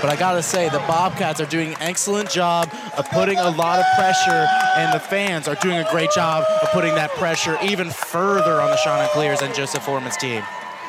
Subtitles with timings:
[0.00, 3.78] But I gotta say, the Bobcats are doing an excellent job of putting a lot
[3.78, 7.90] of pressure, and the fans are doing a great job of putting that pressure even
[7.90, 10.42] further on the Chanticleers and Clears and Joseph Forman's team.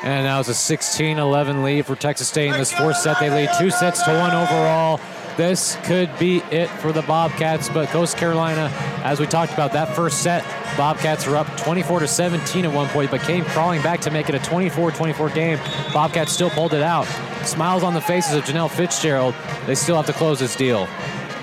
[0.04, 3.20] And now it's a 16-11 lead for Texas State in this fourth set.
[3.20, 5.00] They lead two sets to one overall.
[5.38, 8.72] This could be it for the Bobcats, but Coast Carolina,
[9.04, 10.44] as we talked about that first set,
[10.78, 14.30] Bobcats were up 24 to 17 at one point, but came crawling back to make
[14.30, 15.60] it a 24-24 game.
[15.94, 17.08] Bobcats still pulled it out.
[17.44, 19.36] Smiles on the faces of Janelle Fitzgerald.
[19.66, 20.88] They still have to close this deal.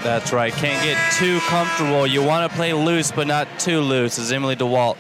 [0.03, 0.53] That's right.
[0.53, 2.07] Can't get too comfortable.
[2.07, 4.97] You want to play loose, but not too loose as Emily DeWalt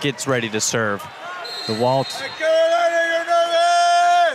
[0.00, 1.02] gets ready to serve.
[1.66, 2.08] DeWalt,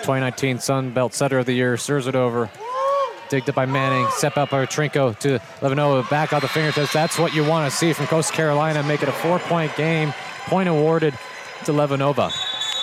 [0.02, 2.50] 2019 Sun Belt Setter of the Year, serves it over.
[3.28, 6.94] Digged up by Manning, set up by Trinko to Levanova, back out the fingertips.
[6.94, 8.84] That's what you want to see from Coast Carolina.
[8.84, 10.14] Make it a four-point game.
[10.46, 11.16] Point awarded
[11.66, 12.32] to Levanova.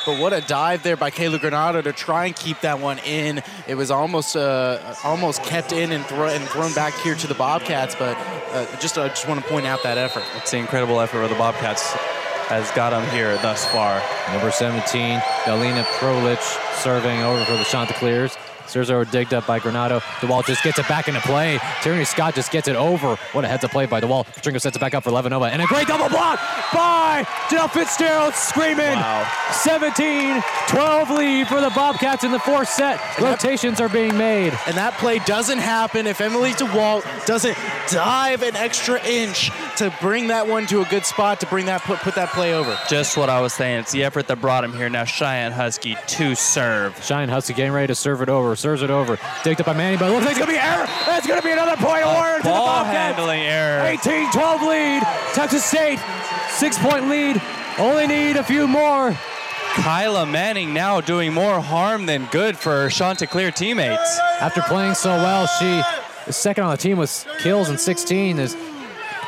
[0.04, 3.42] But what a dive there by Kayla Granado to try and keep that one in.
[3.68, 7.34] It was almost uh, almost kept in and, thro- and thrown back here to the
[7.34, 7.94] Bobcats.
[7.94, 8.16] But
[8.52, 10.24] uh, just I just want to point out that effort.
[10.36, 11.92] It's the incredible effort of the Bobcats
[12.48, 14.02] has got them here thus far.
[14.30, 16.42] Number 17, Galina Prolich
[16.82, 18.36] serving over for the Chanticleers.
[18.72, 20.00] Serzo digged up by Granado.
[20.20, 21.58] DeWalt just gets it back into play.
[21.82, 23.16] Tierney Scott just gets it over.
[23.32, 24.26] What a heads up play by DeWalt.
[24.26, 25.50] Petrinko sets it back up for Levanova.
[25.50, 26.38] And a great double block
[26.72, 28.96] by Janelle Fitzgerald screaming.
[28.96, 29.24] Wow.
[29.50, 32.98] 17-12 lead for the Bobcats in the fourth set.
[33.20, 34.52] Rotations are being made.
[34.66, 37.56] And that play doesn't happen if Emily DeWalt doesn't
[37.90, 41.82] dive an extra inch to bring that one to a good spot to bring that
[41.82, 42.78] put, put that play over.
[42.88, 43.80] Just what I was saying.
[43.80, 44.88] It's the effort that brought him here.
[44.88, 47.02] Now Cheyenne Husky to serve.
[47.04, 48.56] Cheyenne Husky getting ready to serve it over.
[48.62, 49.18] Serves it over.
[49.42, 50.86] Digged up by Manning, but it looks like it's going to be error.
[51.04, 53.16] That's going to be another point award to the Bobcats.
[53.18, 53.82] handling error.
[53.96, 55.02] 18-12 lead.
[55.34, 55.98] Texas State,
[56.48, 57.42] six-point lead.
[57.76, 59.18] Only need a few more.
[59.74, 64.20] Kyla Manning now doing more harm than good for her Chanticleer teammates.
[64.40, 65.82] After playing so well, she
[66.28, 68.38] is second on the team with kills and 16.
[68.38, 68.54] Is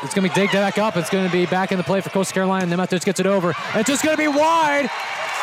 [0.01, 0.95] it's going to be digged back up.
[0.95, 2.73] It's going to be back in the play for Coast Carolina.
[2.73, 3.53] Nemeth just gets it over.
[3.73, 4.89] It's just going to be wide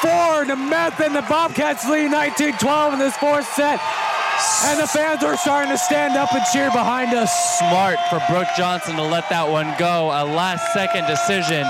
[0.03, 3.81] for Nemeth and the Bobcats lead 19-12 in this fourth set.
[4.65, 7.31] And the fans are starting to stand up and cheer behind us.
[7.59, 10.07] Smart for Brooke Johnson to let that one go.
[10.09, 11.65] A last second decision.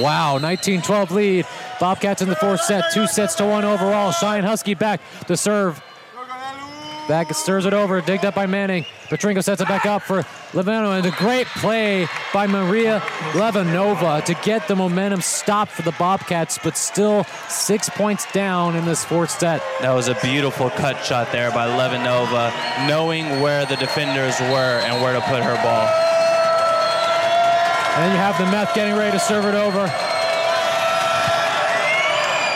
[0.00, 1.46] Wow, 19-12 lead.
[1.80, 4.12] Bobcats in the fourth set, two sets to one overall.
[4.12, 5.82] Cheyenne Husky back to serve.
[7.08, 8.84] Back stirs it over, digged up by Manning.
[9.08, 13.00] Petrinko sets it back up for Levano, and a great play by Maria
[13.32, 18.84] Levanova to get the momentum stopped for the Bobcats, but still six points down in
[18.84, 19.60] this fourth set.
[19.80, 22.52] That was a beautiful cut shot there by Levanova,
[22.86, 25.88] knowing where the defenders were and where to put her ball.
[27.94, 29.84] And you have Nemeth getting ready to serve it over.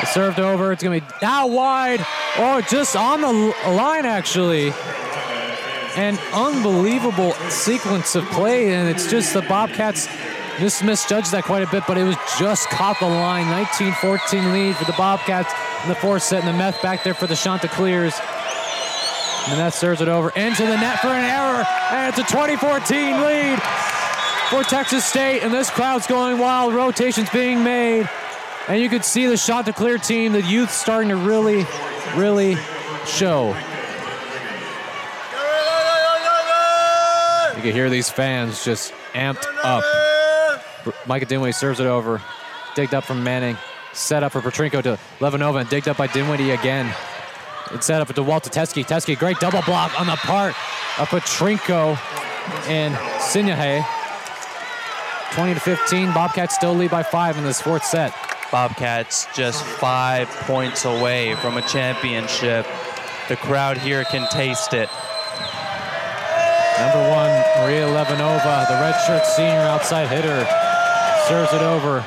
[0.01, 0.73] It's served over.
[0.73, 2.01] It's going to be out wide.
[2.38, 4.72] Oh, just on the line, actually.
[5.97, 10.06] An unbelievable sequence of play, and it's just the Bobcats
[10.58, 13.47] just misjudged that quite a bit, but it was just caught the line.
[13.47, 15.52] 19-14 lead for the Bobcats
[15.82, 18.14] in the fourth set, and Nemeth back there for the Chanticleers.
[19.48, 23.20] And that serves it over into the net for an error, and it's a 2014
[23.22, 23.58] lead
[24.50, 26.74] for Texas State, and this crowd's going wild.
[26.74, 28.08] Rotations being made,
[28.69, 31.65] and you could see the shot to clear team, the youth, starting to really,
[32.16, 32.56] really
[33.06, 33.49] show.
[37.56, 39.84] You can hear these fans just amped up.
[41.06, 42.21] Micah Dinwiddie serves it over,
[42.75, 43.56] digged up from Manning,
[43.93, 46.93] set up for Petrinko to Levanova, and digged up by Dinwiddie again.
[47.72, 48.84] It's set up to Walt to Teskey.
[48.84, 50.54] Teskey, great double block on the part
[51.00, 51.98] of Petrinko
[52.69, 53.84] and Sinyahe.
[55.33, 56.12] 20 to 15.
[56.12, 58.12] Bobcats still lead by five in this fourth set.
[58.51, 62.67] Bobcats just five points away from a championship.
[63.29, 64.89] The crowd here can taste it.
[66.79, 70.47] Number one, Maria Levanova, the redshirt senior outside hitter,
[71.27, 72.05] serves it over.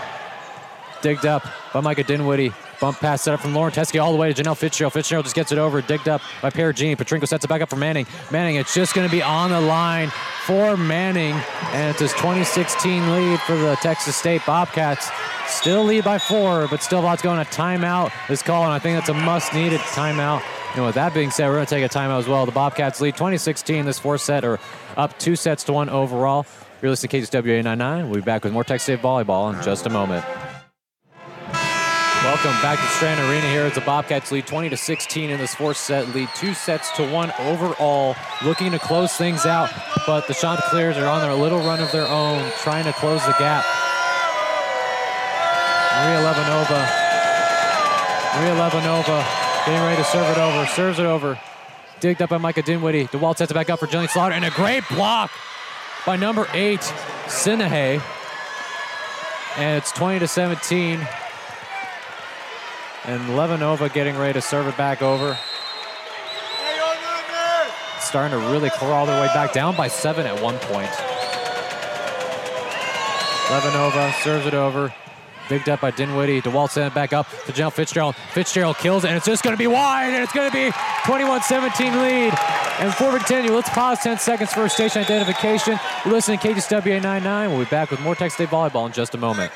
[1.02, 2.54] Digged up by Micah Dinwiddie.
[2.80, 4.94] Bump pass set up from Lauren Teskey all the way to Janelle Fitzgerald.
[4.94, 6.96] Fitzgerald just gets it over, digged up by Perugini.
[6.96, 8.06] Petrinko sets it back up for Manning.
[8.32, 10.12] Manning, it's just going to be on the line
[10.46, 11.34] for Manning.
[11.74, 15.10] And it's his 2016 lead for the Texas State Bobcats.
[15.50, 17.40] Still lead by four, but still lots going.
[17.40, 20.42] A timeout is called, and I think that's a must-needed timeout.
[20.76, 22.46] And with that being said, we're going to take a timeout as well.
[22.46, 24.60] The Bobcats lead 2016 this fourth set, or
[24.96, 26.46] up two sets to one overall.
[26.82, 28.04] You're listening to KSWA99.
[28.06, 30.24] We'll be back with more Texas State volleyball in just a moment.
[32.24, 35.56] Welcome back to Strahan Arena here as the Bobcats lead 20 to 16 in this
[35.56, 38.16] fourth set, lead two sets to one overall,
[38.46, 39.72] looking to close things out.
[40.06, 43.34] But the Chanticleers are on their little run of their own, trying to close the
[43.40, 43.66] gap.
[46.00, 46.80] Maria Levanova,
[48.36, 51.38] Maria Levanova getting ready to serve it over, serves it over.
[52.00, 53.08] Digged up by Micah Dinwiddie.
[53.08, 55.30] DeWalt sets it back up for Jillian Slaughter, and a great block
[56.06, 56.80] by number eight,
[57.26, 58.02] Sinahay.
[59.58, 61.06] And it's 20 to 17.
[63.06, 65.38] And Levanova getting ready to serve it back over.
[68.00, 70.92] Starting to really crawl their way back down by seven at one point.
[73.50, 74.94] Levanova serves it over.
[75.50, 76.42] Digged up by Dinwiddie.
[76.44, 78.16] DeWalt sent it back up to Janelle Fitzgerald.
[78.34, 80.70] Fitzgerald kills it, and it's just going to be wide, and it's going to be
[81.04, 82.34] 21-17 lead.
[82.80, 85.80] And before we continue, let's pause 10 seconds for station identification.
[86.06, 87.50] You're listening to KGSWA 99.
[87.50, 89.52] We'll be back with more Tech State Volleyball in just a moment.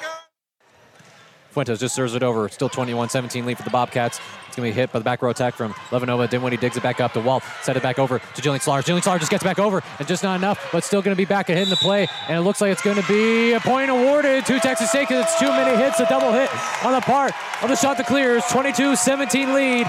[1.54, 2.50] Fuentes just serves it over.
[2.50, 4.20] Still 21-17 lead for the Bobcats.
[4.48, 6.30] It's going to be hit by the back row attack from Levanova.
[6.30, 7.44] Dinwiddie digs it back up to Walt.
[7.62, 8.84] Set it back over to Jillian Slaughter.
[8.84, 11.26] Jillian Slaughter just gets back over, and just not enough, but still going to be
[11.26, 12.08] back and hitting the play.
[12.28, 15.26] And it looks like it's going to be a point awarded to Texas State because
[15.26, 16.50] it's two minute hits, a double hit
[16.86, 18.44] on the part of the shot that clears.
[18.44, 19.88] 22-17 lead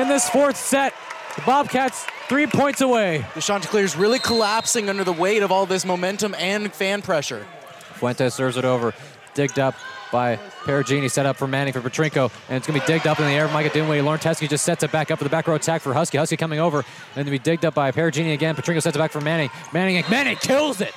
[0.00, 0.92] in this fourth set.
[1.34, 3.24] The Bobcats three points away.
[3.34, 7.46] The Chanticleers really collapsing under the weight of all this momentum and fan pressure.
[7.94, 8.94] Fuentes serves it over.
[9.34, 9.74] Digged up
[10.12, 13.20] by Perugini, set up for Manning for Petrinko, and it's going to be digged up
[13.20, 13.48] in the air.
[13.48, 15.92] Micah Dinwiddie, Lauren Teskey just sets it back up for the back row attack for
[15.92, 16.18] Husky.
[16.18, 18.54] Husky coming over, and to be digged up by Perugini again.
[18.54, 19.50] Petrinko sets it back for Manning.
[19.72, 20.94] Manning, Manning kills it.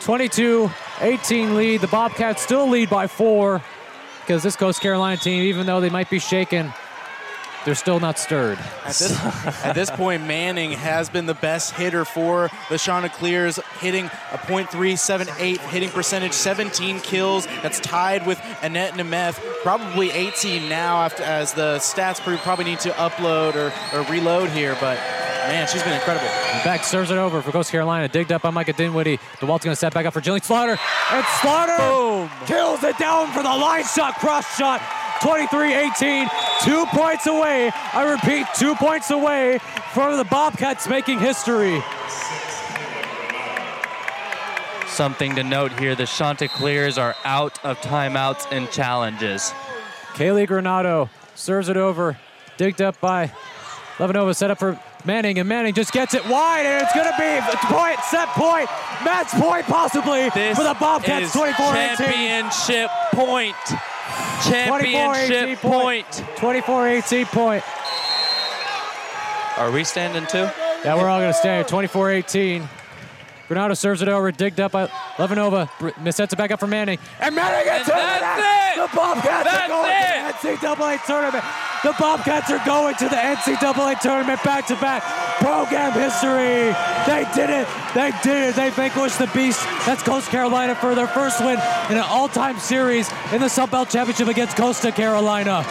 [0.00, 1.80] 22-18 lead.
[1.80, 3.62] The Bobcats still lead by four
[4.20, 6.72] because this Coast Carolina team, even though they might be shaken,
[7.64, 8.58] they're still not stirred.
[8.84, 9.24] At this,
[9.64, 15.58] at this point, Manning has been the best hitter for the Chanticleers, hitting a .378
[15.58, 17.46] hitting percentage, 17 kills.
[17.62, 22.90] That's tied with Annette Nemeth, probably 18 now after as the stats probably need to
[22.90, 24.96] upload or, or reload here, but
[25.48, 26.26] man, she's been incredible.
[26.26, 29.18] And Beck serves it over for Coast Carolina, digged up by Micah Dinwiddie.
[29.40, 30.78] DeWalt's going to set back up for Jillian Slaughter,
[31.12, 32.30] and Slaughter Boom.
[32.46, 34.80] kills it down for the line shot, cross shot.
[35.24, 36.28] 23-18,
[36.60, 37.70] two points away.
[37.94, 39.58] I repeat, two points away
[39.94, 41.82] from the Bobcats making history.
[44.86, 49.54] Something to note here the Chanticleers are out of timeouts and challenges.
[50.12, 52.18] Kaylee Granado serves it over,
[52.58, 53.32] digged up by
[53.96, 57.16] Levanova, set up for Manning, and Manning just gets it wide, and it's going to
[57.18, 58.68] be point, set point,
[59.02, 61.96] match point possibly This for the Bobcats, is 24-18.
[61.96, 63.56] championship point.
[64.42, 66.06] Championship 24-18 point.
[66.36, 67.64] 24-18 point.
[69.58, 70.48] Are we standing too?
[70.84, 71.64] Yeah, we're all going to stand.
[71.64, 72.66] at 24-18.
[73.48, 74.86] Granado serves it over, digged up by
[75.16, 75.68] Levanova.
[75.78, 76.98] Br- Sets it back up for Manning.
[77.20, 78.20] And Manning gets And it!
[78.20, 78.90] that's it!
[78.90, 80.40] The Bobcats That's are going it!
[80.40, 81.44] to the NCAA tournament.
[81.84, 85.02] The Bobcats are going to the NCAA tournament back to back.
[85.38, 86.72] Program history.
[87.06, 87.68] They did it.
[87.94, 88.54] They did it.
[88.54, 89.60] They vanquished the Beast.
[89.86, 91.58] That's Coast Carolina for their first win
[91.90, 95.64] in an all-time series in the Sun Belt Championship against Costa Carolina.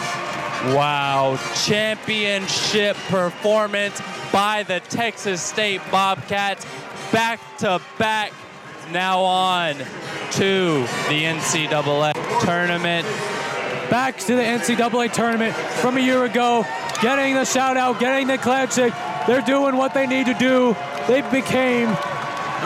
[0.74, 4.00] Wow, championship performance
[4.32, 6.64] by the Texas State Bobcats.
[7.12, 8.32] Back to back,
[8.90, 13.06] now on to the NCAA tournament.
[13.90, 16.64] back to the NCAA tournament from a year ago,
[17.00, 18.92] getting the shout out, getting the classic.
[19.26, 20.76] They're doing what they need to do.
[21.08, 21.88] They became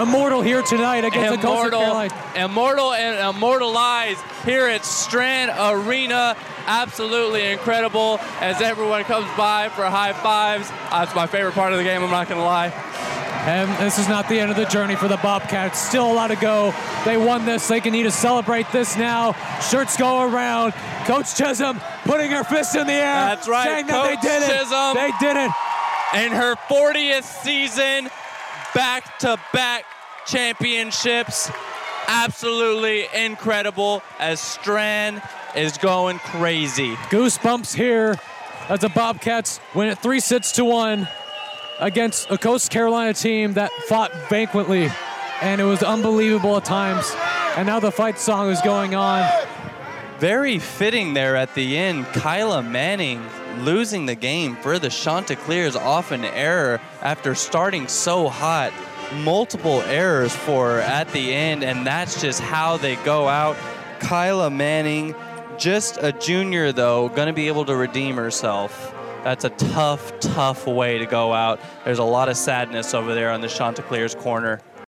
[0.01, 2.15] immortal here tonight against the Coastal Immortal, Carolina.
[2.37, 6.37] immortal, and immortalized here at Strahan Arena.
[6.67, 10.69] Absolutely incredible as everyone comes by for high fives.
[10.91, 12.73] That's my favorite part of the game, I'm not going to lie.
[13.47, 15.79] And this is not the end of the journey for the Bobcats.
[15.79, 16.75] Still a lot to go.
[17.07, 17.67] They won this.
[17.69, 19.33] They can need to celebrate this now.
[19.71, 20.73] Shirts go around.
[21.07, 23.00] Coach Chisum putting her fist in the air.
[23.15, 24.93] That's right, Saying that Coach they did Chisum.
[24.93, 24.95] it.
[25.21, 25.50] They did it.
[26.15, 28.09] In her 40th season,
[28.75, 29.85] back to back
[30.27, 31.50] championships.
[32.07, 35.21] Absolutely incredible as Strahan
[35.55, 36.95] is going crazy.
[37.11, 38.19] Goosebumps here
[38.71, 41.07] as the Bobcats win it three sets to one
[41.79, 44.91] against a Coast Carolina team that fought valiantly,
[45.43, 47.12] and it was unbelievable at times.
[47.57, 49.31] And now the fight song is going on.
[50.19, 52.07] Very fitting there at the end.
[52.07, 53.23] Kyla Manning
[53.65, 58.73] losing the game for the Chanticleers off an error after starting so hot.
[59.23, 63.57] Multiple errors for at the end, and that's just how they go out.
[64.00, 65.15] Kyla Manning,
[65.57, 68.95] just a junior though, gonna be able to redeem herself.
[69.25, 71.61] That's a tough, tough way to go out.
[71.85, 74.61] There's a lot of sadness over there on the Chanticleers corner.